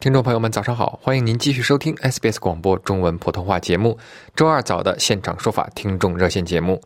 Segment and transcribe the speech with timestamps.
[0.00, 0.96] 听众朋友们，早上好！
[1.02, 3.98] 欢迎您继续收听 SBS 广播中文普通话节目
[4.36, 6.80] 周二早的现场说法听众热线节目。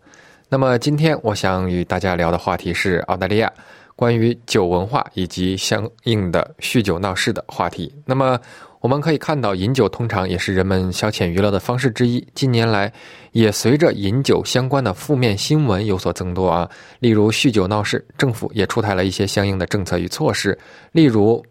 [0.48, 3.52] 那么今天我想与大家聊的话题是澳大利亚
[3.94, 7.94] 关于酒文化以及相应的酗酒闹事的话题。
[8.06, 8.40] 那么
[8.80, 12.26] 我们可以看到，饮酒通常也是人们消遣娱乐的方式之一。
[12.34, 12.90] 近年来，
[13.32, 16.66] 也随着饮酒相关的负面新闻有所增多啊，
[16.98, 20.58] 例如酗酒闹事，政府也出台了一些相应的政策与措施，
[20.92, 21.44] 例如。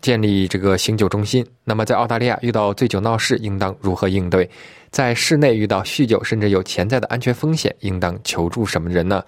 [0.00, 1.44] 建立这个醒酒中心。
[1.64, 4.48] 那么，在澳大利亚遇到醉酒闹事，应当如何应对？
[4.90, 9.22] 在室内遇到酗酒甚至有潜在的安全风险，应当求助什么人呢？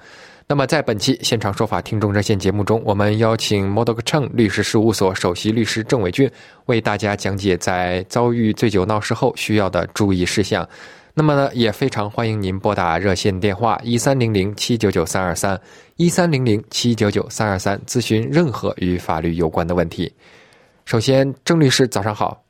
[0.47, 6.28] 那么，在本期现场说法听众热线节目中，我们邀请 Model Cheng 律师事务所首席律师郑伟俊
[6.67, 10.69] 为大家讲解在遭遇醉酒闹事后需要的注意事项。
[11.15, 15.61] 那么呢，也非常欢迎您拨打热线电话一三零零七九九三二三
[15.97, 20.12] 一三零零七九九三二三咨询任何与法律有关的问题。
[20.91, 22.43] 首先，郑律师，早上好。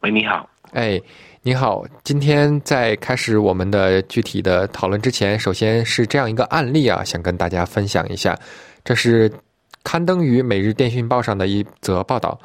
[0.00, 0.50] 喂，你好。
[0.72, 1.00] 哎，
[1.42, 1.84] 你好。
[2.02, 8.36] 今天在开始我们的具体的讨论之前，首先是这样一个案例啊，想跟大家分享一下。
[8.82, 9.32] 这是
[9.84, 12.36] 刊登于《每日电讯报》上的一则报道，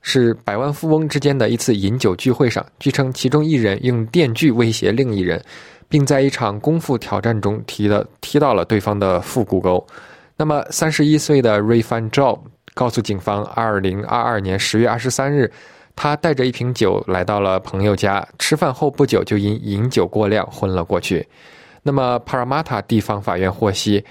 [0.00, 5.38] 是百万富翁之间的一次饮酒聚会上，据称其中一人用电锯威胁另一人，
[5.86, 9.86] 并在一场功夫挑战中踢了踢到了对方的腹股沟。
[10.34, 12.40] 那么，三十一岁的 Ray Fan Job。
[12.76, 15.50] 告诉警方，二零二二年十月二十三日，
[15.96, 21.26] 他带着一瓶酒来到了朋友家吃饭后不久就因饮酒过量昏了过去。
[21.82, 24.04] 那么帕拉马塔地方法院获悉，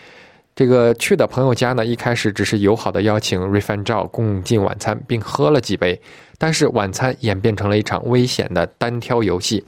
[0.55, 6.01] 这个去的朋友家呢，一开始只是友好的邀请瑞凡照共进晚餐，并喝了几杯，
[6.39, 9.63] 但是晚餐演变成了一场危险的单挑游戏。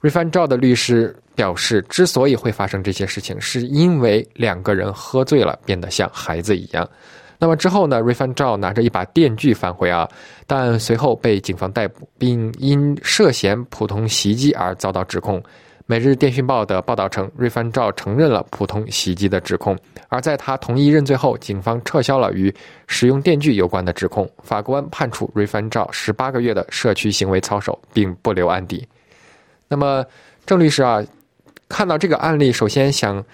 [0.00, 6.88] 瑞凡照的律师表示，之所以会发生这些事情，是因为两个人喝醉了，变得像孩子一样。
[7.42, 7.98] 那么之后呢？
[8.00, 10.06] 瑞凡照拿着一把电锯返回啊，
[10.46, 15.42] 但随后被警方逮捕，并因涉嫌普通袭击而遭到指控。
[15.86, 19.74] 每日电讯报的报道称，瑞凡照承认了普通袭击的指控，
[20.08, 22.54] 而在他同意认罪后，警方撤销了与
[22.86, 24.30] 使用电锯有关的指控。
[24.42, 28.86] 法官判处瑞凡照十八个月的社区行为操守，并不留案底。
[29.66, 30.04] 那么，
[30.44, 31.02] 郑律师啊，
[31.70, 33.24] 看到这个案例，首先想。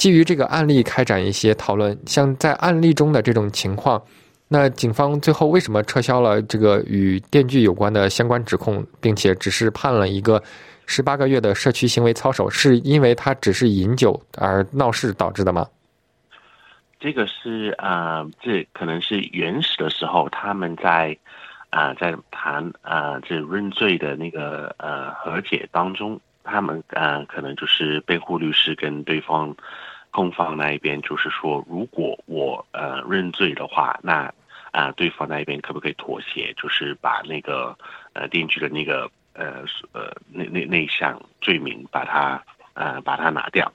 [0.00, 4.02] 基于这个案例开展一些讨论，像在案例中的这种情况，
[4.48, 10.42] 那警方最后为什么撤销了这个与电锯有关的相关指控，并且只是判了一个
[10.86, 12.48] 十八个月的社区行为操守？
[12.48, 15.68] 是因为他只是饮酒而闹事导致的吗？
[16.98, 21.14] 这个是啊，这可能是原始的时候他们在
[21.68, 29.54] 啊在谈啊这认罪的那个呃和解当中，他们啊可能就是辩护律师跟对方。
[30.10, 34.32] 控方那一边就是说，如果我呃认罪的话，那
[34.72, 37.76] 啊对方那一边可不可以妥协，就是把那个
[38.12, 42.42] 呃电锯的那个呃呃那那那项罪名把它
[42.74, 43.72] 呃把它拿掉？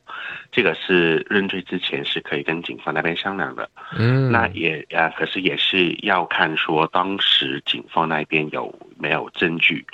[0.51, 3.69] 这个是认罪之前是可以跟警方那边商量的。
[3.97, 9.85] 嗯，那也啊，可是也是要看说当时警方那边有没有证据，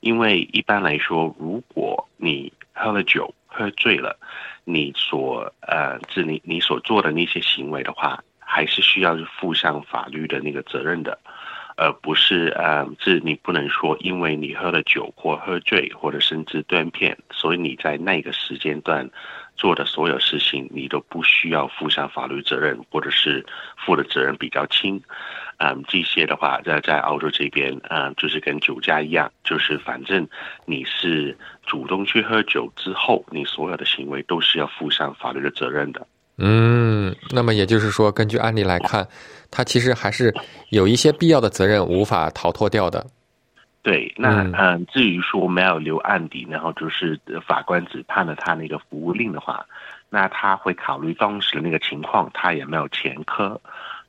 [0.00, 4.16] 因为一般来说，如果你喝了酒喝醉了。
[4.64, 11.18] 你所呃，是你你所做的那些行为的话，还是需要负上法律的那个责任的，
[11.76, 19.08] 而不是呃，是你不能说因为你喝了酒或喝醉或者甚至断片，所以你在那个时间段
[19.56, 23.44] 做的所有事情，你都不需要负上法律责任，或者是
[23.76, 25.02] 负的责任比较轻。
[25.62, 30.26] 嗯，这些的话，在在澳洲这边，嗯，就是跟酒驾一样，就是反正
[30.64, 31.36] 你是
[31.66, 36.06] 主动去喝酒之后，你所有的行为都是要负上法律的责任的。
[36.38, 39.06] 嗯，那么也就是说，根据案例来看，
[39.50, 40.34] 他其实还是
[40.70, 43.04] 有一些必要的责任无法逃脱掉的。
[43.82, 49.62] 对，那嗯，至于说没有留案底，然后就是法官只判了他那个服务令的话，
[50.08, 53.60] 那他会考虑当时的那个情况，他也没有前科。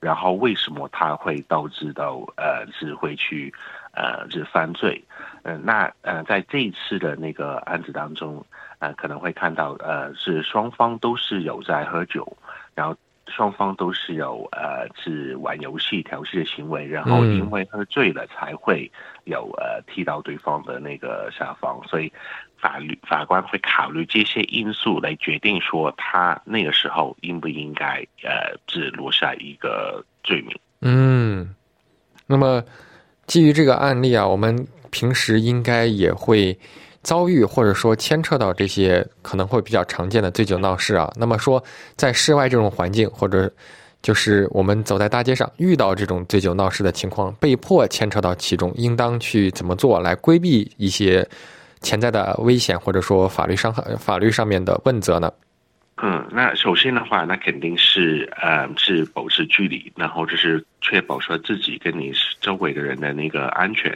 [0.01, 3.53] 然后为什么他会导致到呃是会去
[3.94, 5.01] 呃是犯罪？
[5.44, 8.45] 嗯，那呃，在这一次的那个案子当中，
[8.80, 12.36] 呃，可能会看到呃，是双方都是有在喝酒，
[12.75, 12.95] 然后
[13.27, 18.92] 双方都是有呃是玩游戏调戏的行为，然后因为喝醉了才会
[19.24, 22.12] 有呃踢到对方的那个下方，所以
[22.62, 30.56] 法律法官会考虑这些因素来决定说他那个时候应不应该呃只留下一个罪名。
[30.81, 31.56] 嗯，
[32.28, 32.63] 那么
[33.25, 34.68] 基于这个案例啊，我们。
[34.94, 36.60] 平时应该也会
[37.02, 41.10] 遭遇或者说牵扯到这些可能会比较常见的醉酒闹事啊。
[41.16, 41.63] 那么说，
[41.96, 43.50] 在室外这种环境，或者
[44.02, 51.25] 就是我们走在大街上遇到这种醉酒闹事的情况，被迫牵扯到其中，应当去怎么做来规避一些
[51.81, 55.31] 潜在的危险，或者说法律伤害、法律上面的问责呢？
[56.04, 63.95] 嗯，那首先的话，那肯定是呃是保持距离，然后就是确保说自己跟你周围的人的那个安全。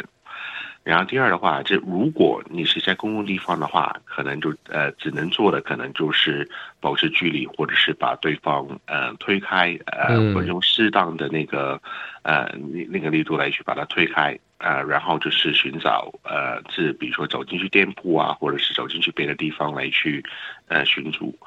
[0.84, 6.48] 然后第二的话，这如果你是在公共地方的话，可能就呃只能做的可能就是
[6.80, 11.82] 保持距离，或者是把对方呃推开，呃或者用适当的那个
[12.22, 20.24] 呃那那个力度来去把它推开，呃然后就是寻找呃是比如说走进去店铺啊，或者是走进去别的地方来去
[20.68, 21.38] 呃寻租。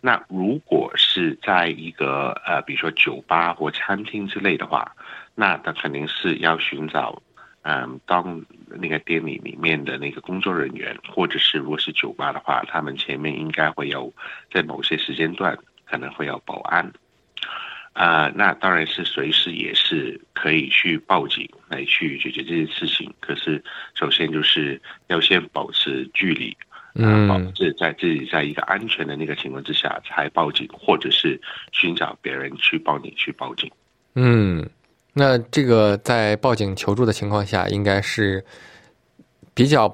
[0.00, 4.94] 那如果是在一个呃比如说酒吧或餐厅之类的话，
[5.34, 7.20] 那他肯定是要寻找。
[7.66, 14.12] 嗯，当那个店里里面的那个工作人员，或者是如果是酒吧的话，他们前面应该会有
[14.52, 15.56] 在某些时间段
[15.86, 16.92] 可能会有保安，
[17.94, 23.10] 啊，那当然是随时也是可以去报警来去解决这件事情。
[23.20, 23.62] 可是
[23.94, 26.54] 首先就是要先保持距离，
[26.94, 31.40] 嗯，保持在自己在一个安全的那个情况之下才报警，或者是
[31.72, 33.70] 寻找别人去帮你去报警，
[34.14, 34.68] 嗯。
[35.16, 38.44] 那这个在报警求助的情况下，应该是
[39.54, 39.88] 比较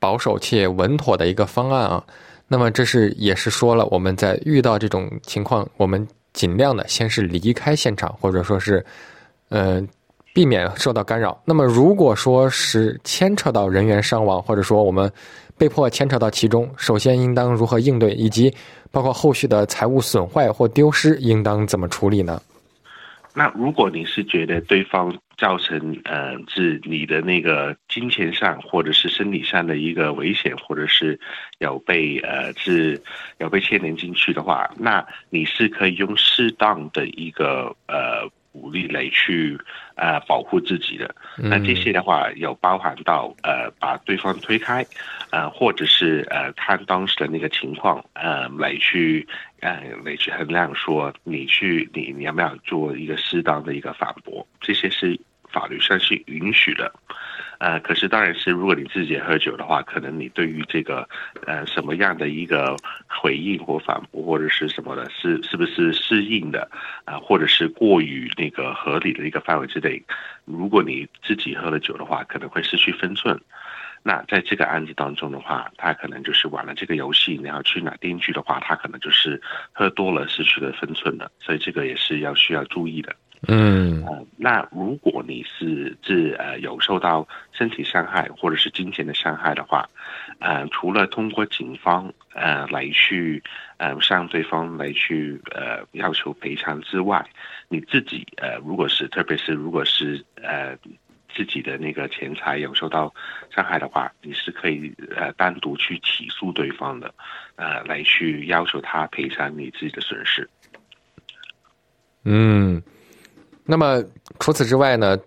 [0.00, 2.04] 保守且稳妥的一个方案啊。
[2.48, 6.04] 那么这是也是说了，我们在遇到这种情况，我们
[6.34, 8.84] 尽量的先是离开现场，或者说是
[9.48, 9.82] 呃
[10.34, 11.40] 避免受到干扰。
[11.46, 15.10] 那么如果说是牵扯到人员伤亡，或者说我们
[15.56, 18.52] 被迫牵扯到其中，首先应当如何应对，以及
[18.90, 22.42] 包括后续的财物损坏或丢失应当怎么处理呢？
[23.34, 31.18] 那如果你是觉得对方造成呃是你的那个金钱上或者是身体上的一个危险，或者是
[31.58, 33.02] 有被呃是
[33.38, 38.30] 有被牵连进去的话，那你是可以用适当的一个呃。
[38.54, 39.58] 武力来去
[39.96, 44.86] 呃保护自己的，那这些的话有包含到呃把对方推开，
[45.30, 49.26] 呃或者是呃看当时的那个情况呃来去
[49.60, 55.18] 呃来去衡量说你去你你要不要做一个适当的一个反驳，这些是
[55.50, 56.92] 法律上是允许的。
[57.64, 61.08] 呃，可是当然是，如果你自己喝酒的话，可能你对于这个
[61.46, 62.76] 呃什么样的一个
[63.08, 66.68] 回应或反驳或者是什么的，是是不是适应的
[67.06, 70.02] 啊，或者是过于那个合理的一个范围之内，
[70.44, 73.40] 如果你自己喝了酒的话，可能会失去分寸。
[74.02, 79.40] 那在这个案子当中的话，他可能就是玩了这个游戏，你要去拿电锯的话，他可能就是
[79.72, 83.16] 喝多了失去了分寸的，所以这个也是要需要注意的。
[83.48, 89.88] 嗯，呃，那如果你是是呃有受到身体伤害或者是金钱的伤害的话，
[90.38, 93.42] 呃，除了通过警方呃来去
[93.78, 97.24] 呃向对方来去呃要求赔偿之外，
[97.68, 100.76] 你自己呃如果是特别是如果是呃
[101.34, 103.12] 自己的那个钱财有受到
[103.50, 107.12] 伤害的话，你是可以呃单独去起诉对方的，
[107.56, 110.48] 呃来去要求他赔偿你自己的损失。
[112.24, 112.82] 嗯。
[113.64, 114.02] 那么
[114.38, 115.18] 除此之外呢？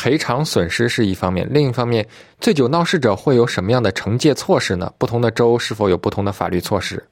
[0.00, 2.06] 赔偿损失是一方面，另一方面，
[2.38, 4.92] 醉酒闹事者会有什么样的惩戒措施呢？
[4.96, 7.04] 不同的州是否有不同的法律措施？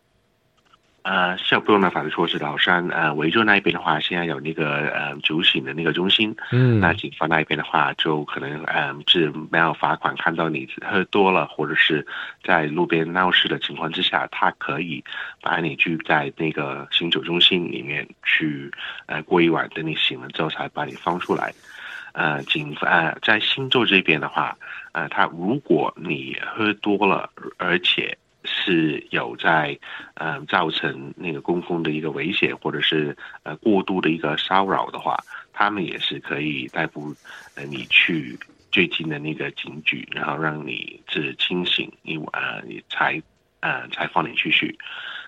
[1.07, 6.35] 呃，是有不用的法律措施老山呃，维州那一边的话，现在有那个呃酒醒的那个中心。
[6.51, 6.81] 嗯。
[6.81, 12.05] 那警方那一边的话，就可能呃是没有罚款，看到你喝多了或者是
[12.43, 15.05] 在路边闹事的情况之下，他可以
[15.41, 18.69] 把你拘在那个醒酒中心里面去
[19.07, 21.55] 呃过一晚，等你醒了之后才把你放出来。
[22.15, 24.57] 呃，警方呃在新州这边的话，
[24.91, 28.19] 呃，他如果你喝多了，而且
[28.67, 29.79] 是有在，
[30.15, 35.17] 呃，造成那个公共的一个危险，或者是呃过度的一个骚扰的话，
[35.53, 37.15] 他们也是可以逮捕
[37.69, 38.37] 你去
[38.73, 43.23] 最近的那个警局，然后让你是清醒一晚，你才
[43.61, 44.77] 呃才放你出去。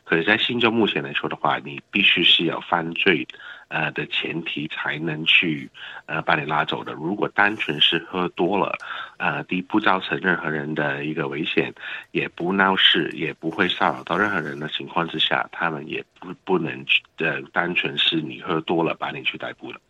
[0.02, 3.28] 可是，在新州目前来说的话，你必须是有犯罪
[3.68, 5.70] 呃的前提才能去
[6.06, 6.92] 呃把你拉走的。
[6.92, 8.76] 如果单纯是喝多了，
[9.18, 11.72] 呃，第一不造成任何人的一个危险，
[12.10, 19.80] 也不闹事，也不会骚扰到任何人的情况之下，他们也不不能去呃单纯是你喝多了把你去逮捕了。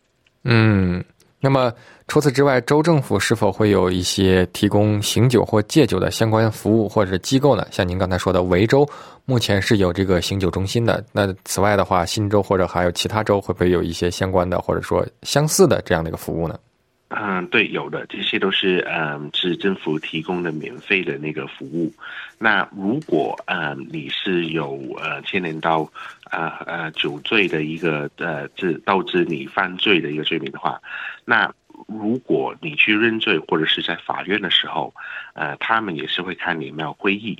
[0.43, 1.03] 嗯。
[1.41, 1.71] 那么
[2.07, 7.65] 除此之外，州政府是否会有一些提供醒酒或戒酒的相关服务或者机构呢？
[7.71, 8.85] 像您刚才说的，维州
[9.23, 11.01] 目前是有这个醒酒中心的。
[11.13, 16.59] 那此外的话，新州或者还有其他州会不会有一些相关的或者说相似的这样的一个服务呢？
[17.09, 21.91] 嗯，对，有的，这些都是嗯，是政府提供的免费的那个服务。
[22.37, 25.89] 那如果嗯你是有呃牵连到
[26.25, 30.79] 啊呃酒醉的一个呃致导致你犯罪的一个罪名的话，
[31.25, 31.51] 那
[31.87, 34.93] 如果你去认罪或者是在法院的时候，
[35.33, 37.35] 呃，他们也是会看你有没有归议。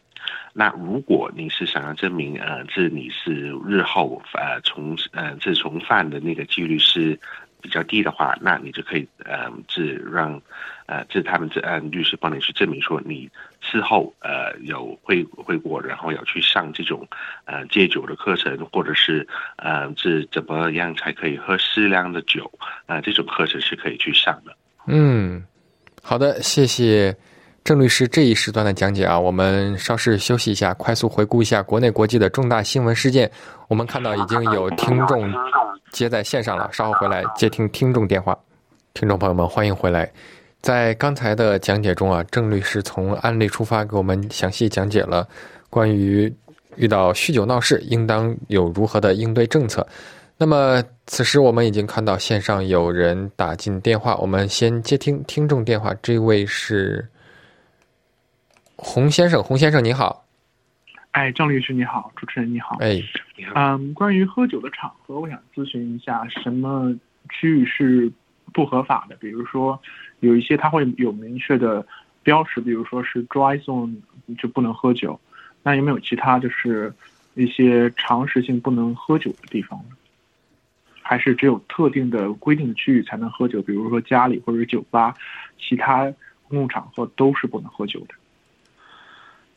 [0.51, 7.19] 那如果你是想要证明呃这你是日后呃从呃这从犯的那个几率是。
[7.61, 10.41] 比较低的话，那你就可以，呃，是让，
[10.85, 13.29] 呃，这他们这按律师帮你去证明说你
[13.61, 17.07] 事后呃有会会过，然后要去上这种
[17.45, 22.49] 呃戒酒的课程，或者是呃是怎么样才可以喝适量的酒，
[22.85, 24.55] 啊，这种课程是可以去上的。
[24.87, 25.43] 嗯，
[26.01, 27.15] 好的，谢谢
[27.63, 33.29] 郑律师这一时段的讲解啊，我们稍事休息一下，快速回顾一下国内国际的重大新闻事件。
[33.67, 35.31] 我们看到已经有听众。
[35.91, 38.37] 接在线上了，稍后回来接听听众电话。
[38.93, 40.07] 听众朋友们，欢迎回来。
[40.61, 45.27] 在刚才的讲解中啊，郑律师从案例出发，给我们详细讲解了
[45.67, 46.31] 关于
[46.75, 49.85] 遇到酗酒闹事应当有如何的应对政策。
[50.37, 55.91] 那么，此时我们已经看到线上有人打进电话，我们先接听听众电话。
[56.03, 57.03] 这位是
[58.81, 60.25] 洪先生，洪先生你好。
[61.11, 62.77] 哎，郑律师你好，主持人你好。
[62.79, 63.01] 哎，
[63.35, 63.51] 你好。
[63.55, 66.95] 嗯，关于喝酒的场合，我想咨询一下，什么
[67.29, 68.09] 区域是
[68.53, 69.17] 不合法的？
[69.17, 69.77] 比如说，
[70.21, 71.85] 有一些它会有明确的
[72.23, 73.97] 标识，比如说是 dry zone
[74.37, 75.19] 就不能喝酒。
[75.61, 76.93] 那有没有其他就是
[77.33, 79.95] 一些常识性不能喝酒的地方呢？
[81.01, 83.61] 还是只有特定的规定的区域才能喝酒？
[83.61, 85.13] 比如说家里或者是酒吧，
[85.57, 86.03] 其他
[86.47, 88.13] 公共场合都是不能喝酒的。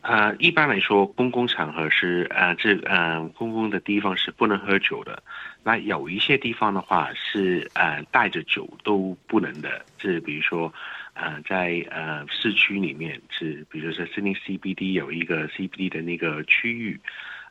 [0.02, 5.23] 呃，一般来说，公共场合是呃，这呃，公共的地方是不能喝酒的。
[5.62, 9.85] 那有一些地方的话是呃，带着酒都不能的。
[9.99, 10.75] 是比如说，
[11.14, 16.99] 呃，在呃市区里面是，比如说悉尼 CBD 有一个 CBD 的那个区域，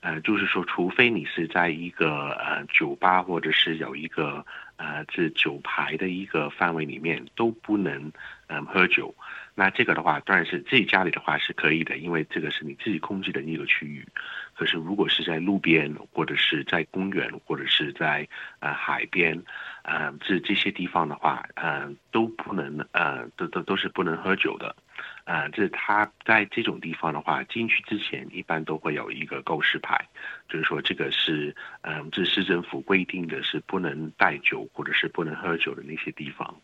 [0.02, 8.12] 呃，就是说，除非你是在一个呃酒吧或者是有一个呃这酒牌的一个范围里面，都不能
[8.48, 9.16] 嗯喝酒。
[9.54, 14.08] 那这个的话，当然是自己家里的话是可以的，因为这个是你自己控制的一个区域。
[14.56, 18.28] 可是如果是在路边，或者是在公园，或者是在
[18.60, 19.42] 呃海边，
[19.84, 24.76] 呃这这些地方的话，呃都不能呃都都都是不能喝酒的。
[25.26, 30.08] 呃，这他在这种地方的话，进去之前一般都会有一个告示牌，
[30.48, 36.56] 就是说这个是嗯这市政府规定的是不能带酒或者是不能喝酒的那些地方。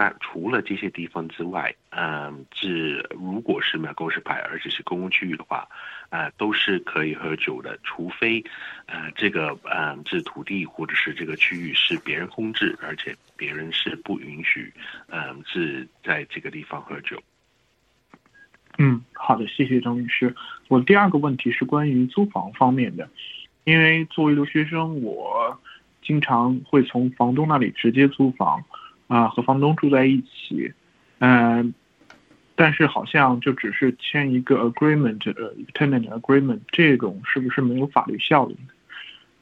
[0.00, 5.68] 那除了这些地方之外，嗯，是如果是没有告示牌，而且是公共区域的话，
[6.08, 8.42] 啊，都是可以喝酒的，除非，
[8.86, 14.72] 呃，这个，嗯，这土地或者是这个区域是别人控制，而且别人是不允许，
[15.08, 17.22] 嗯，是在这个地方喝酒。
[18.78, 20.34] 嗯，好的，谢谢张律师。
[20.68, 23.06] 我第二个问题是关于租房方面的，
[23.64, 25.60] 因为作为留学生，我
[26.00, 28.64] 经常会从房东那里直接租房。
[29.10, 30.72] 啊，和房东住在一起，
[31.18, 31.74] 嗯，
[32.54, 38.56] 但是好像就只是签一个 agreement，呃，tenant agreement，这种是不是没有法律效力？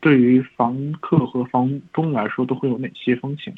[0.00, 3.54] 对于房客和房东来说，都会有哪些风险？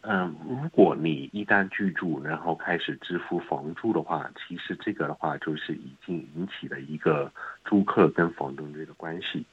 [0.00, 7.30] 嗯，如果你一旦居住，然后开始支付房租的话，其实这个的话就是已经引起了一个
[7.66, 9.44] 租客跟房东这个关系。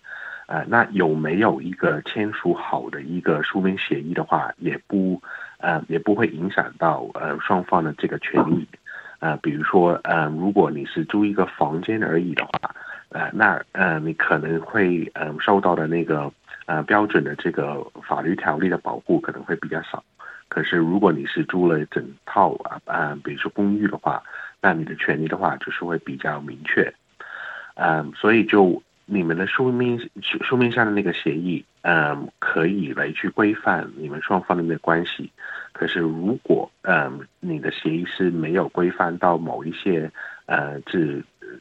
[0.47, 5.21] 呃，那有没有一个签署好的一个书面协议的话，也不，
[5.57, 8.65] 呃，也不会影响到呃双方的这个权益。
[9.19, 12.73] 呃，比如说，呃，如果你是租一个房间而已的话，
[13.09, 16.31] 呃，那呃，你可能会呃受到的那个
[16.65, 20.01] 呃标准的这个法律条例的保护可能会比较少。
[20.47, 24.23] 可是如果你是租了整套啊啊，比如说公寓的话，
[24.61, 26.93] 那你的权利的话就是会比较明确。
[27.75, 28.81] 嗯，所以就。
[29.09, 35.31] 你们的书面书书面上的那个协议，嗯，可以来去规范你们双方的那个关系。
[35.71, 40.11] 可是如果，嗯，你的协议是没有规范到某一些，
[40.45, 40.99] 呃，这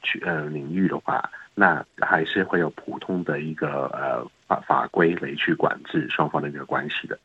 [0.02, 7.16] 区呃领域的话，那还是会有普通的一个呃法法规来去管制双方的那个关系的。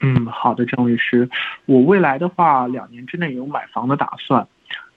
[0.00, 1.30] 嗯，好的，郑律师，
[1.66, 4.48] 我未来的话两年之内有买房的打算，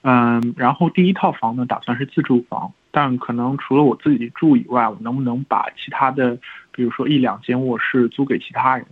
[0.02, 6.36] 嗯，然后第一套房呢打算是自住房，但可能除了我自己住以外，我能不能把其他的，
[6.72, 8.86] 比如说一两间卧室租给其他人？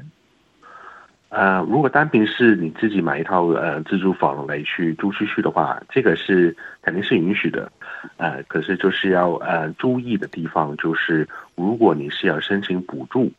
[1.30, 7.70] 呃，如果单凭是你自己买一套呃自住房来去租出去的话，这个是肯定是允许的，
[8.16, 13.30] 呃，可是就是要呃注意的地方就是，如果你是要申请补助，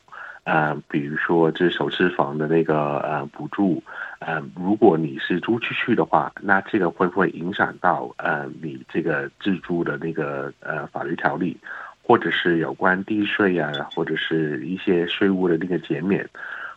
[0.44, 3.82] 呃，比如说这首次房的那个呃补助，
[4.20, 11.56] 呃，如果你是租出去的话，那这个会不会影响到呃你这个自住的那个呃法律条例，
[12.04, 16.30] 或者是有关地税啊，或者是一些税务的那个减免？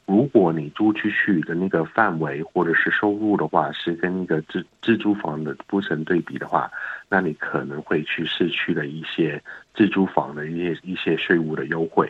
[0.06, 6.70] 如果你租出去的那个范围或者是收入的话，是跟一个自自租房的不成对比的话，
[7.08, 9.42] 那你可能会去失去了一些
[9.74, 12.08] 自租房的一些一些税务的优惠。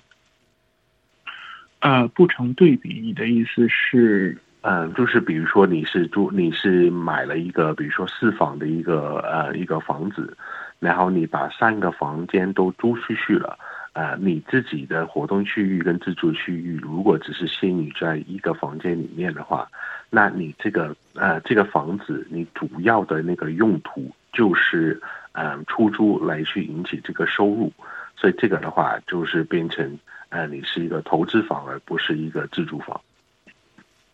[1.81, 4.37] 呃，不成对比，你的意思是？
[4.63, 10.37] 嗯，就是比如说你是租，你是买了一个，比如说四房的一个呃一个房子，
[10.79, 13.59] 然后你把三个房间都租出去了。
[13.95, 19.69] 呃，你自己的活动区域跟自住区域，如果只是限于在一个房间里面的话，
[20.09, 24.99] 那你这个呃这个房子，你主要的那个用途就是
[25.33, 27.71] 嗯出租来去引起这个收入，
[28.17, 29.99] 所以这个的话就是变成
[30.31, 32.99] 呃你是一个投资房，而不是一个自住房。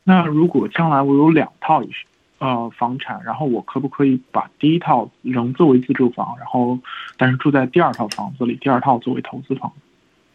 [0.08, 1.82] 那如果将来我有两套
[2.38, 6.78] 呃，房产，然后我可不可以把第一套仍作为自住房，然后
[7.18, 9.70] 但是住在第二套房子里，第二套作为投资房？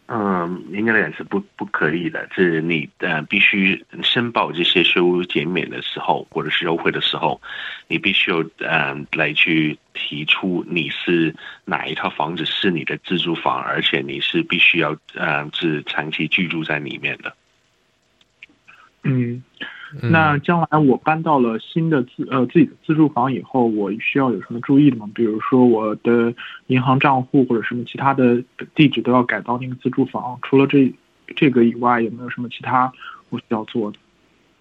[0.05, 7.41] 嗯，应该来讲是不不可以的，是你呃必须申报这些税务减免的时候，或者是优惠的时候，
[7.87, 11.33] 你必须有呃来去提出你是
[11.65, 17.33] 哪一套房子是你的自住房，而且你是必须要呃是长期居住在里面的。
[19.03, 19.43] 嗯。
[20.01, 25.07] 那将来我搬到了新的自呃自己的自住房以后，我需要有什么注意的吗？
[25.13, 26.33] 比如说我的
[26.65, 28.43] 银行账户或者什么其他的
[28.73, 30.39] 地址都要改到那个自住房。
[30.41, 30.91] 除了这
[31.35, 32.91] 这个以外，有没有什么其他
[33.29, 33.99] 我需要做的？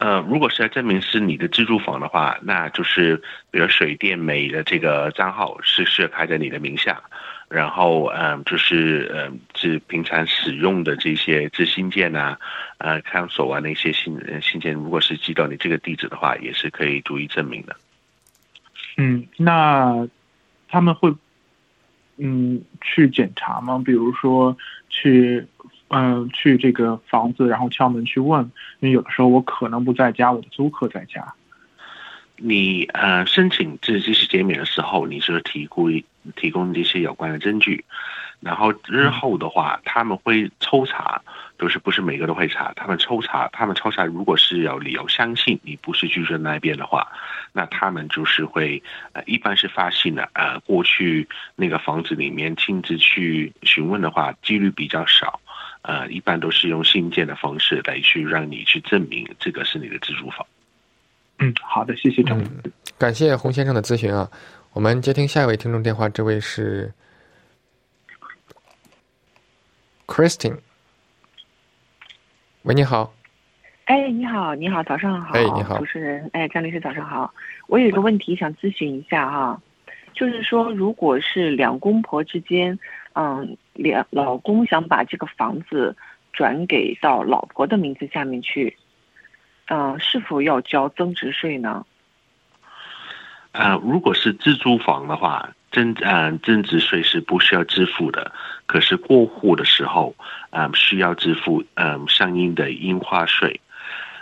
[0.03, 3.17] 呃，如果是要证明是你的自住房的话，那就是
[3.53, 7.01] 比如水电煤的这个账号是是开在你的名下。
[7.49, 12.37] 然后，嗯，就是嗯，是平常使用的这些这信件呐，
[12.79, 17.77] 呃，看守啊那些信信件，如果是寄到你这个地址的话，也是可以逐一证明的。
[18.97, 20.09] 嗯，那
[20.69, 21.15] 他们会
[22.17, 23.81] 嗯去检查吗？
[23.85, 24.57] 比如说
[24.89, 25.47] 去
[25.95, 28.43] 嗯去这个房子，然后敲门去问，
[28.81, 31.35] 因为有的时候我可能不在家，我的租客在家。
[32.37, 36.03] 你呃申请这这些减免的时候，你是提供
[36.35, 37.85] 提供这些有关的证据，
[38.41, 41.23] 然后日后的话，他们会抽查，
[41.57, 47.07] 都是不是每个都会查，他们抽查，他们抽查，如果是有理由相信你不是居住在那边的话，
[47.53, 55.39] 那他们就是会呃一般是发信的，呃过去那个房子里面亲自去询问的话，几率比较少，
[55.83, 60.47] 呃一般都是用信件的方式来去让你去证明这个是你的自住房。
[61.39, 62.41] 嗯，好的，谢谢张。
[62.99, 64.31] 感谢洪先生的咨询啊，
[64.73, 66.93] 我们接听下一位听众电话，这位是
[70.07, 70.59] Christine。
[72.63, 73.13] 喂，你好。
[73.87, 75.35] 哎，你好，你好，早上好。
[75.35, 76.31] 哎，你好，主持人。
[76.33, 77.35] 哎，张律师，早上好。
[77.67, 79.61] 我有一个问题想咨询一下哈，
[80.15, 82.79] 就是说，如果是两公婆之间，
[83.15, 85.97] 嗯，两老公想把这个房子
[86.33, 88.77] 转给到老婆的名字下面去。
[89.67, 91.87] 嗯，是否要交增值税呢？
[93.53, 98.33] 呃，如果是自住房的话，增嗯增值税是不需要支付的。
[98.67, 100.15] 可是过户的时候，
[100.51, 103.61] 嗯，需要支付嗯相应的印花税。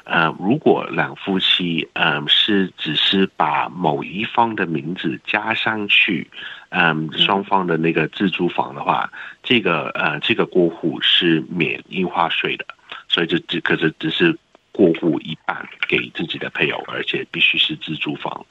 [0.05, 6.31] 呃，如果两夫妻嗯是只是把某一方的名字加上去，
[6.71, 9.11] 嗯，双方的那个自住房的话，
[9.43, 12.67] 这个呃这个过户是免印花税的。
[13.09, 14.39] 所以这只可是只是。
[14.73, 18.47] 过户一半给自己的配偶，而且必须是自住房。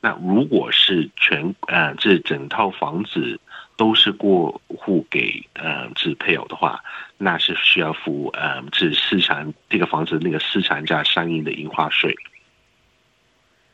[0.00, 3.38] 那如果是全呃这整套房子
[3.76, 6.80] 都是过户给呃是配偶的话，
[7.18, 12.14] 那是需要付呃这市场这个房子那个市场价相应的印花税。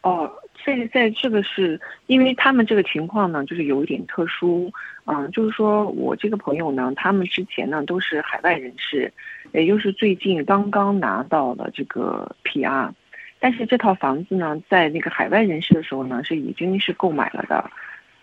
[0.02, 0.30] 哦。
[0.64, 4.70] 在在这个是因为他们这个情况呢，就是有一点特殊，
[5.06, 9.12] 嗯，就是说我这个朋友呢，他们之前呢都是海外人士，
[9.50, 12.92] 也就是最近刚刚拿到了这个 PR，
[13.40, 17.68] 但是这套房子呢，在那个海外人士的时候呢，是已经是购买了的，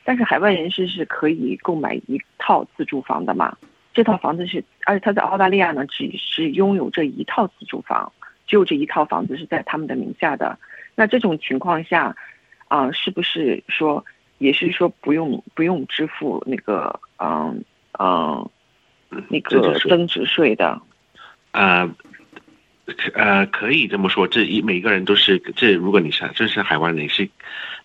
[0.10, 3.56] 但是海外人士是可以购买一套自住房的嘛？
[3.94, 8.12] 这套房子是，而且他在澳大利亚呢，只是拥有这一套自住房，
[8.48, 10.58] 只有这一套房子是在他们的名下的。
[10.96, 12.16] 那这种情况下，
[12.70, 14.04] 啊，是不是说
[14.40, 17.64] 也是说不用不用支付那个嗯
[18.00, 18.50] 嗯
[19.28, 20.82] 那个增值税的？
[21.52, 21.88] 啊。
[23.14, 25.74] 呃，可以这么说，这一每个人都是这。
[25.74, 27.30] 如果你是这是海外人，是，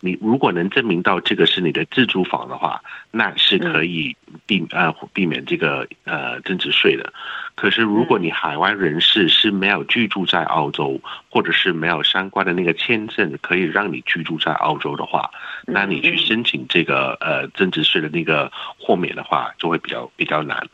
[0.00, 7.12] 你如果能证明到这个是你的自住房的话，那是可以避呃避免这个呃增值税的。
[7.54, 15.30] 可是如果你海外人士是没有居住在澳洲，或者是没有相关的那个签证可以让你居住在澳洲的话，
[15.66, 20.66] 那你去申请这个呃增值税的那个豁免的话，就会比较比较难。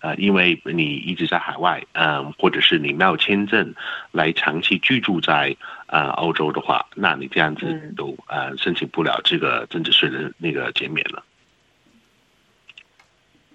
[0.00, 3.74] 呃，因为你一直在海外，嗯，或者是你没有签证
[4.12, 5.56] 来长期居住在
[5.86, 11.24] 呃欧洲的话，那你这样子都呃申请不了这个增值税的那个减免了。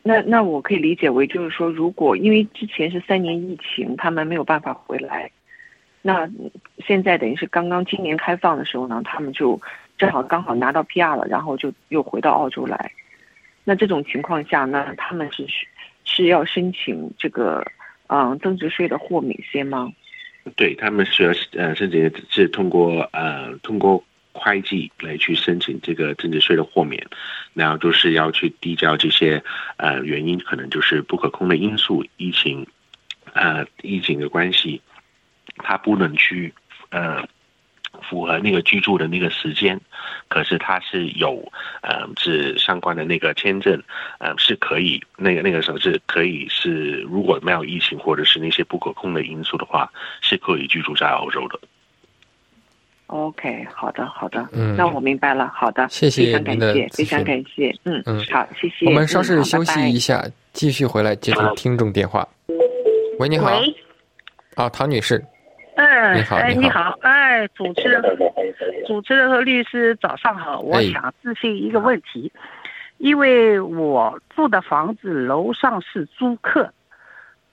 [0.03, 5.29] 那那我可以理解为就是说，如果因为之前是三年疫情，他们没有办法回来，
[6.01, 6.27] 那
[6.79, 9.61] 现在等于是刚刚今年开放的时候呢，他们就
[9.99, 12.91] 正好刚好拿到 PR 了，然后就又回到澳洲来。
[13.63, 15.67] 那这种情况下，那他们是需。
[16.05, 17.65] 是要申请这个
[18.07, 19.91] 嗯增值税的豁免先吗？
[20.55, 21.29] 对他们是要
[21.61, 27.05] 呃申请是通过呃通过会计来去申请这个增值税的豁免，
[27.53, 29.43] 然后就是要去递交这些
[29.77, 32.65] 呃原因，可能就是不可控的因素，疫情
[33.33, 34.81] 呃疫情的关系，
[35.57, 36.53] 他不能去
[36.89, 37.27] 呃。
[38.09, 39.79] 符合那个居住的那个时间，
[40.27, 41.41] 可是他是有，
[41.81, 43.81] 呃，是相关的那个签证，
[44.19, 51.59] 呃，是可以，那个那个时候是可以是，如果没有疫情或者是那些不可控的因素的话，是可以居住在澳洲的。
[53.07, 58.85] OK，好的，好的，嗯，那我明白了，好的，谢谢，非常感谢，非常感谢，嗯嗯，好，谢谢。
[58.85, 62.25] 我们稍事休息一下，继续回来接听听众电话。
[63.19, 63.47] 喂，你好。
[63.47, 63.75] 喂。
[64.55, 65.21] 啊，唐女士。
[65.75, 68.01] 哎，你好，你好，哎，主持人，
[68.85, 72.31] 主持人和律师早上好，我想咨询一个问题，
[72.97, 76.71] 因为我住的房子楼上是租客，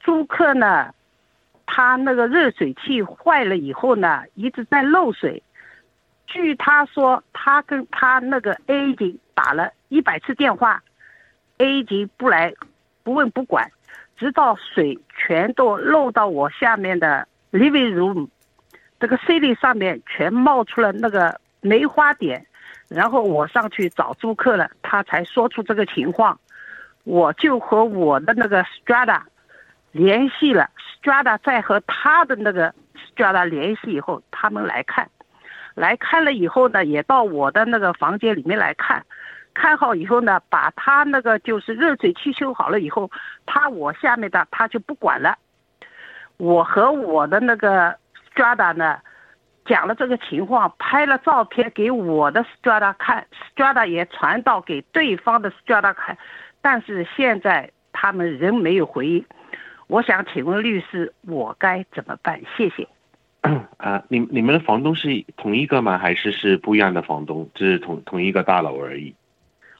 [0.00, 0.92] 租客呢，
[1.64, 5.42] 他那个热水器坏了以后呢，一直在漏水，
[6.26, 10.82] 据他说，他跟他那个 A 级打了一百次电话
[11.58, 12.52] ，A 级不来，
[13.04, 13.70] 不问不管，
[14.18, 17.26] 直到水全都漏到我下面的。
[17.52, 18.28] Living room，
[19.00, 22.46] 这个 C 里上面全冒出了那个梅花点，
[22.88, 26.38] 然后我上去找租客了，他才说出这个情况，
[27.04, 29.20] 我就和我的那个 Strada
[29.92, 30.68] 联系了
[31.02, 32.74] ，Strada 再和他的那个
[33.16, 35.08] Strada 联系以后，他们来看，
[35.74, 39.04] 来看了以后呢，也到我的那个房间里面来看，
[39.54, 43.10] 看好以后呢，把他那个就是热水器修好了以后，
[43.46, 45.36] 他我下面的他就不管了。
[46.38, 47.94] 我和我的那个
[48.32, 48.98] Strada 呢，
[49.64, 56.16] 讲了这个情况，拍了照片给我的 Strada 看，Strada 也传到给对方的 Strada 看，
[56.62, 59.24] 但是现在他们仍没有回应。
[59.88, 62.40] 我想请问律师，我该怎么办？
[62.56, 62.86] 谢谢。
[63.78, 65.96] 啊，你你们的房东是同一个吗？
[65.96, 67.48] 还是是不一样的房东？
[67.54, 69.14] 只是同同一个大楼而已。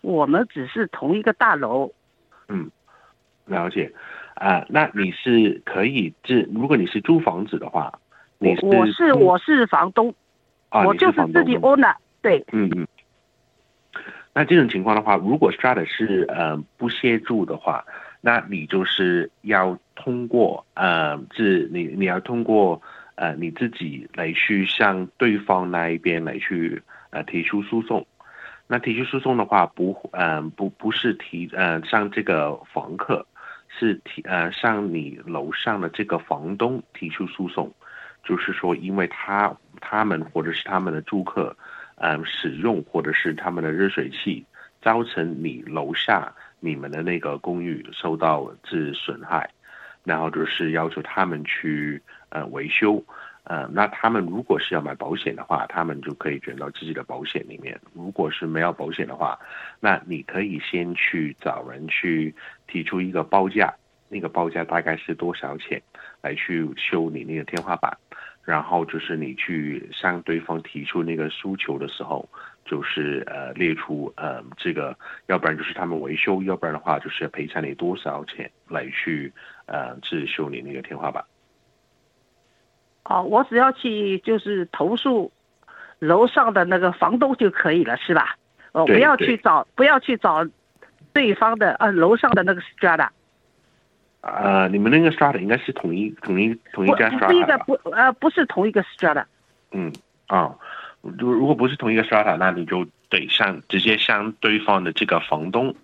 [0.01, 1.93] 我们只是同一个大楼。
[2.49, 2.71] 嗯，
[3.47, 3.93] 了解。
[4.39, 7.93] 啊，那你是可以，这如果你是租房子的话，
[8.39, 10.15] 你是我是我是房东，
[10.69, 12.87] 啊，我就是自己 owner，对，嗯嗯。
[14.33, 17.85] 那这种情况的话，如果 strata 是呃不协助的话，
[18.21, 22.81] 那你就是要通过呃，这你你要通过
[23.17, 28.07] 呃你自己来去向对方那一边来去呃提出诉讼。
[28.69, 33.27] 那提出诉讼的话，不嗯不不是提呃向这个房客。
[33.79, 37.73] 是提呃向你楼上的这个房东提出诉讼，
[38.25, 41.57] 就是说，因为他他们或者是他们的住客，
[41.97, 44.45] 嗯，使用或者是他们的热水器，
[44.83, 49.49] 造成你楼下你们的那个公寓受到致损害，
[50.03, 53.03] 然后就是要求他们去呃维修。
[53.45, 57.81] 呃，那他们如果是要买保险的话，他们就可以卷到自己的保险里面。
[57.95, 59.39] 如果是没有保险的话，
[59.81, 62.35] 那你可以先去找人去
[62.67, 63.75] 提出一个报价，
[64.09, 65.81] 那个报价大概是多少钱，
[66.21, 67.97] 来去修你那个天花板。
[68.45, 72.27] 然后就是你去向对方提出那个诉求的时候，
[72.65, 74.97] 就是呃列出呃这个，
[75.27, 79.31] 要不然就是他们维修，要不然的话就是赔偿你多少钱来去
[79.67, 81.23] 呃自修你那个天花板。
[83.09, 85.33] 哦，我只要去就是投诉
[85.99, 88.37] 楼上的那个房东就可以了，是吧？
[88.73, 90.47] 哦，不要去找，不要去找
[91.15, 93.09] 对方的呃楼上的那个 strata。
[94.21, 99.25] 呃，你们那个 strata 应该是同一同一同一家 strata 不是一个不呃不是同一个 strata。
[99.73, 99.91] 嗯
[100.27, 100.55] 啊，
[101.01, 105.75] 如如果不是同一个 strata，那你就得向直接向对方的这个房东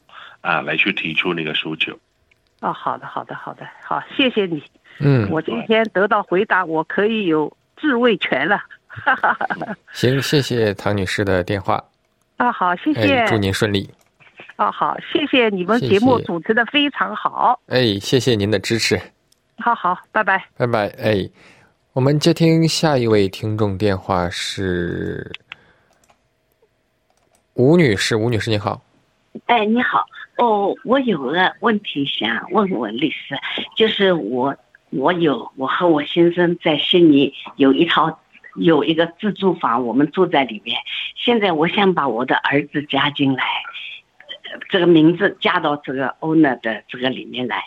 [0.42, 1.98] 啊来去提出那个诉求。
[2.64, 4.64] 哦，好的，好的，好的，好，谢谢你。
[5.00, 8.59] 嗯，我今天得到回答，我可以有自卫权了。
[9.92, 11.85] 行，谢谢唐女士的电话。
[12.38, 13.92] 啊，好，谢谢，祝您顺利。
[14.57, 17.61] 啊，好，谢谢你们节目主持的非常好。
[17.66, 18.98] 哎，谢谢您的支持。
[19.59, 20.88] 好好，拜拜，拜拜。
[20.96, 21.29] 哎，
[21.92, 25.31] 我们接听下一位听众电话是
[27.53, 28.81] 吴女士，吴女士你好。
[29.46, 33.36] 哎，你好，哦，我有个问题想问问律师，
[33.76, 34.56] 就是我
[34.90, 38.20] 我有我和我先生在悉尼有一套
[38.56, 40.78] 有一个自住房，我们住在里面。
[41.16, 43.44] 现在我想把我的儿子加进来。
[44.68, 47.64] 这个名字加到这个 owner 的这个里面来，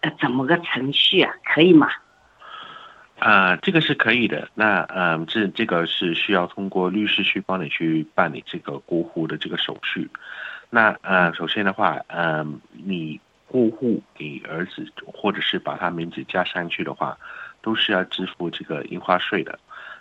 [0.00, 1.34] 呃，怎么个程序啊？
[1.44, 1.88] 可以吗？
[3.18, 4.48] 啊，这个是可以的。
[4.54, 10.08] 那嗯，这这个是需要通过律师去帮你去办理这个过户的这个手续。
[10.74, 17.14] 那呃，首先的话，嗯，你过户给儿子，或者是把他名字加上去的话，
[17.60, 19.58] 都是要支付这个印花税的。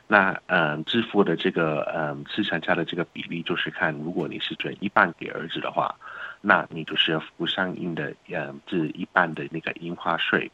[0.08, 5.94] 那嗯，支付的这个嗯资产价的这个比例，就是看如果你是准一半给儿子的话，
[6.40, 10.50] 那你就是要付相应的嗯这一半的那个印花税。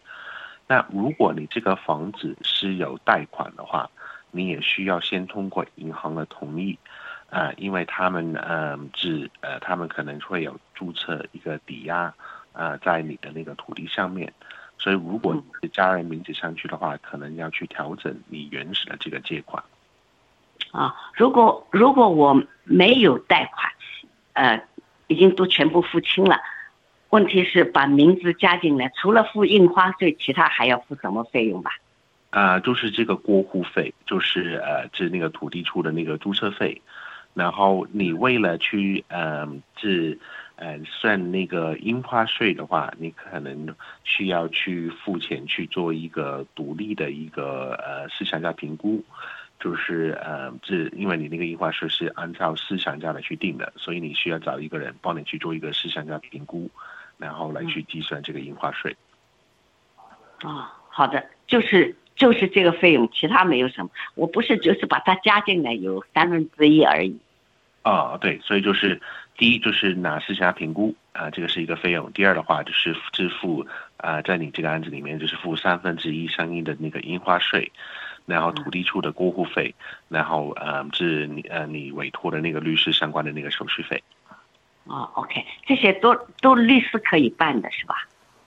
[0.65, 3.87] 那如果你这个房子是有贷款的话，
[4.31, 6.75] 你也需要先通过银行的同意
[7.29, 12.13] 啊，因为他们嗯只呃他们可能会有注册一个抵押
[12.53, 14.31] 啊在你的那个土地上面。
[14.79, 15.35] 所以，如果
[15.73, 19.63] 家人名字上去的话，可能要去调整你原始的这个借款。
[20.71, 23.73] 啊，如果如果我没有贷款，
[24.33, 24.63] 呃，
[25.07, 26.39] 已经都全部付清了，
[27.09, 31.71] 问题是把名字加进来，除了付印花税，其他还要付什么费用吧？
[32.29, 36.79] 啊，就是这个过户费，就是呃，是那个土地处的那个注册费，
[37.37, 40.17] 然后你为了去嗯，是。
[40.59, 49.03] 嗯，算那个印花税的话，你可能需要去付钱去做一个独立的一个呃市场价评估，
[49.59, 56.67] 就是呃，这因为你那个印花税是按照市场价来去定的，所以你需要找一个人帮你去做一个市场价评估，
[57.19, 58.95] 然后来去计算这个印花税。
[60.41, 67.15] 啊，好的，就是就是这个费用，其他没有什么，我不是就是把它加进来有三分之一而已。
[67.87, 69.01] 啊，对，所以就是
[69.37, 72.11] 第一就是拿市场评估啊，这个是一个费用。
[72.11, 77.71] 第二的话就是支付啊，在你这个案子里面就是付三分之一相应的那个印花税，
[78.25, 79.73] 然后土地处的过户费，
[80.09, 84.03] 然后呃是你呃你委托的那个律师相关的那个手续费。
[84.83, 87.95] 哦，OK，这些都都律师可以办的是吧？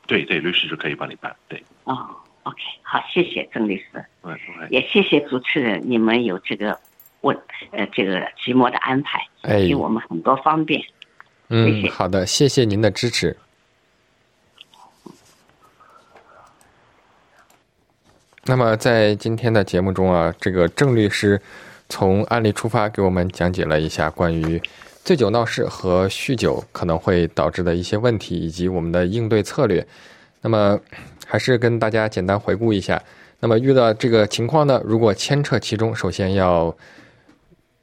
[0.06, 1.34] 对对，律师就可以帮你办。
[1.48, 1.62] 对。
[1.84, 4.04] 哦，OK，好，谢谢郑律师。
[4.22, 6.78] 嗯，也谢谢主持人，你们有这个。
[7.22, 7.36] 问
[7.72, 10.82] 呃，这个寂寞的安排，给我们很多方便。
[11.48, 13.36] 嗯，好的，谢谢您的支持。
[18.44, 21.40] 那么在今天的节目中啊，这个郑律师
[21.88, 24.60] 从案例出发，给我们讲解了一下关于
[25.04, 29.86] 醉酒闹事和酗酒可能会导致的一些问题，以及我们的应对策略。
[30.40, 30.80] 那么，
[31.26, 33.00] 还是跟大家简单回顾一下。
[33.40, 36.74] 那么遇到这个情况呢，如果牵扯其中，首先要。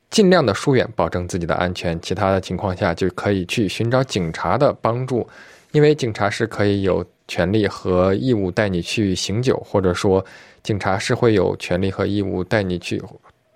[0.10, 2.00] 尽量的疏远，保证自己的安全。
[2.02, 5.28] 其他的情况下，就可以去寻找警察的帮助，
[5.72, 10.26] 因为警察是可以有权利和义务带你去醒酒，或者说
[10.64, 13.02] 警察是会有权利和义务带你去，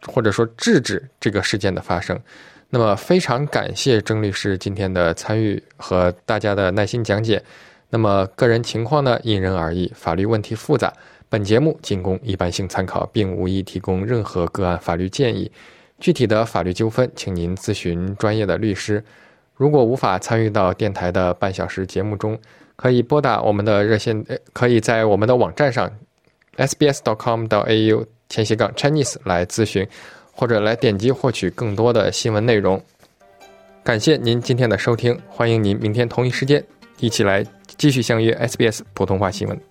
[0.05, 2.19] 或者说制止这个事件的发生。
[2.69, 7.41] 那么，非常感谢郑律师今天的参与和大家的耐心讲解。
[7.89, 10.93] 那么，个人情况呢，因人而异，法律问题复杂，
[11.27, 15.51] 本节目仅供一般性参考，并无意提供任何个案法律建议。
[16.01, 19.01] 具体的法律纠纷，请您咨询专业的律师。
[19.55, 22.37] 如果无法参与到电台的半小时节目中，
[22.75, 25.89] 可以拨打我们的热线，可以在我们的网站上
[26.57, 29.87] sbs.com.au 前斜杠 Chinese 来咨询，
[30.33, 32.83] 或者来点击获取更多的新闻内容。
[33.83, 36.63] 感谢您今天的收听，欢迎您明天同一时间
[36.99, 37.45] 一起来
[37.77, 39.70] 继续相约 SBS 普通话新闻。